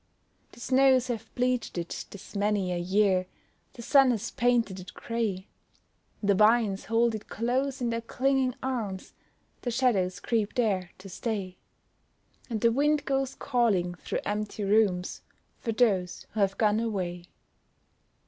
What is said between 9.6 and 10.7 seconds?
The shadows creep